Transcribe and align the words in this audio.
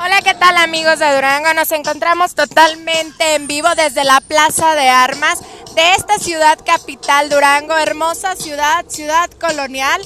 Hola, 0.00 0.22
¿qué 0.22 0.32
tal 0.32 0.56
amigos 0.58 1.00
de 1.00 1.12
Durango? 1.12 1.52
Nos 1.54 1.72
encontramos 1.72 2.36
totalmente 2.36 3.34
en 3.34 3.48
vivo 3.48 3.68
desde 3.74 4.04
la 4.04 4.20
Plaza 4.20 4.76
de 4.76 4.88
Armas 4.88 5.40
de 5.74 5.92
esta 5.94 6.20
ciudad 6.20 6.56
capital, 6.64 7.28
Durango, 7.28 7.76
hermosa 7.76 8.36
ciudad, 8.36 8.84
ciudad 8.86 9.28
colonial. 9.40 10.00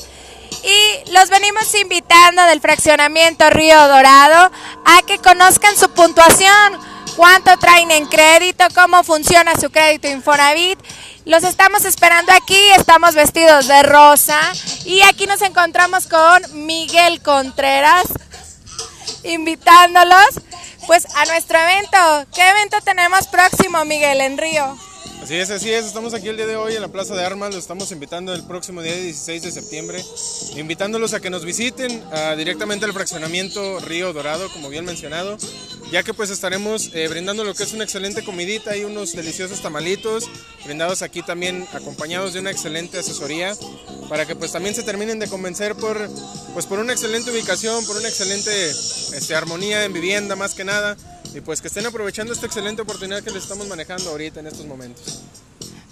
Y 0.64 1.10
los 1.10 1.28
venimos 1.28 1.74
invitando 1.74 2.42
del 2.44 2.62
fraccionamiento 2.62 3.50
Río 3.50 3.86
Dorado 3.86 4.50
a 4.86 5.02
que 5.06 5.18
conozcan 5.18 5.76
su 5.76 5.90
puntuación, 5.90 6.78
cuánto 7.14 7.54
traen 7.58 7.90
en 7.90 8.06
crédito, 8.06 8.64
cómo 8.74 9.04
funciona 9.04 9.52
su 9.60 9.70
crédito 9.70 10.08
Infonavit. 10.08 10.78
Los 11.26 11.44
estamos 11.44 11.84
esperando 11.84 12.32
aquí, 12.32 12.58
estamos 12.78 13.14
vestidos 13.14 13.68
de 13.68 13.82
rosa 13.82 14.40
y 14.86 15.02
aquí 15.02 15.26
nos 15.26 15.42
encontramos 15.42 16.06
con 16.06 16.64
Miguel 16.66 17.20
Contreras, 17.20 18.06
invitándolos 19.24 20.40
pues 20.86 21.06
a 21.14 21.24
nuestro 21.26 21.58
evento. 21.58 22.26
¿Qué 22.34 22.42
evento 22.48 22.78
tenemos 22.84 23.26
próximo, 23.28 23.84
Miguel, 23.84 24.20
en 24.20 24.38
Río? 24.38 24.76
Así 25.22 25.36
es, 25.36 25.50
así 25.50 25.72
es. 25.72 25.86
Estamos 25.86 26.14
aquí 26.14 26.28
el 26.28 26.36
día 26.36 26.46
de 26.46 26.56
hoy 26.56 26.74
en 26.74 26.82
la 26.82 26.88
Plaza 26.88 27.14
de 27.14 27.24
Armas. 27.24 27.50
Los 27.54 27.62
estamos 27.62 27.92
invitando 27.92 28.34
el 28.34 28.42
próximo 28.44 28.82
día 28.82 28.94
16 28.94 29.42
de 29.42 29.52
septiembre. 29.52 30.04
Invitándolos 30.56 31.14
a 31.14 31.20
que 31.20 31.30
nos 31.30 31.44
visiten 31.44 32.02
directamente 32.36 32.86
al 32.86 32.92
fraccionamiento 32.92 33.78
Río 33.80 34.12
Dorado, 34.12 34.50
como 34.52 34.68
bien 34.68 34.84
mencionado. 34.84 35.38
Ya 35.92 36.02
que 36.02 36.14
pues 36.14 36.30
estaremos 36.30 36.88
eh, 36.94 37.06
brindando 37.06 37.44
lo 37.44 37.54
que 37.54 37.64
es 37.64 37.74
una 37.74 37.84
excelente 37.84 38.24
comidita 38.24 38.74
y 38.74 38.84
unos 38.84 39.12
deliciosos 39.12 39.60
tamalitos. 39.60 40.24
Brindados 40.64 41.02
aquí 41.02 41.20
también 41.22 41.68
acompañados 41.74 42.32
de 42.32 42.40
una 42.40 42.50
excelente 42.50 42.98
asesoría. 42.98 43.54
Para 44.08 44.24
que 44.24 44.34
pues 44.34 44.52
también 44.52 44.74
se 44.74 44.84
terminen 44.84 45.18
de 45.18 45.28
convencer 45.28 45.74
por, 45.74 46.08
pues, 46.54 46.64
por 46.64 46.78
una 46.78 46.94
excelente 46.94 47.30
ubicación, 47.30 47.84
por 47.84 47.98
una 47.98 48.08
excelente 48.08 48.70
este, 48.70 49.34
armonía 49.34 49.84
en 49.84 49.92
vivienda 49.92 50.34
más 50.34 50.54
que 50.54 50.64
nada 50.64 50.96
y 51.34 51.42
pues 51.42 51.60
que 51.60 51.68
estén 51.68 51.84
aprovechando 51.84 52.32
esta 52.32 52.46
excelente 52.46 52.80
oportunidad 52.80 53.22
que 53.22 53.30
les 53.30 53.42
estamos 53.42 53.68
manejando 53.68 54.08
ahorita 54.08 54.40
en 54.40 54.46
estos 54.46 54.64
momentos. 54.64 55.20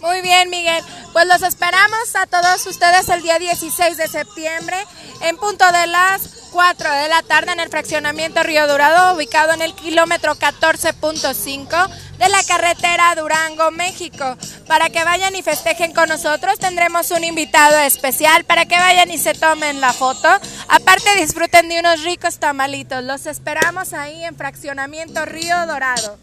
Muy 0.01 0.23
bien, 0.23 0.49
Miguel. 0.49 0.83
Pues 1.13 1.27
los 1.27 1.43
esperamos 1.43 2.17
a 2.17 2.27
todos 2.27 2.67
ustedes 2.67 3.07
el 3.11 3.21
día 3.21 3.39
16 3.39 3.99
de 3.99 4.09
septiembre 4.09 4.77
en 5.21 5.37
punto 5.37 5.71
de 5.71 5.87
las 5.89 6.40
4 6.51 6.93
de 6.93 7.09
la 7.09 7.23
tarde 7.23 7.53
en 7.53 7.61
el 7.61 7.69
fraccionamiento 7.69 8.43
Río 8.43 8.67
Dorado, 8.67 9.15
ubicado 9.15 9.53
en 9.53 9.63
el 9.63 9.73
kilómetro 9.75 10.35
14.5 10.35 11.89
de 12.19 12.29
la 12.29 12.43
carretera 12.43 13.15
Durango, 13.15 13.71
México. 13.71 14.37
Para 14.67 14.91
que 14.91 15.05
vayan 15.05 15.35
y 15.37 15.43
festejen 15.43 15.93
con 15.93 16.09
nosotros, 16.09 16.59
tendremos 16.59 17.11
un 17.13 17.25
invitado 17.25 17.79
especial 17.79 18.45
para 18.45 18.67
que 18.67 18.77
vayan 18.77 19.11
y 19.11 19.19
se 19.19 19.35
tomen 19.35 19.81
la 19.81 19.93
foto. 19.93 20.29
Aparte, 20.69 21.15
disfruten 21.17 21.69
de 21.69 21.81
unos 21.81 22.03
ricos 22.03 22.39
tamalitos. 22.39 23.03
Los 23.05 23.27
esperamos 23.27 23.93
ahí 23.93 24.25
en 24.25 24.37
fraccionamiento 24.37 25.25
Río 25.25 25.67
Dorado. 25.67 26.19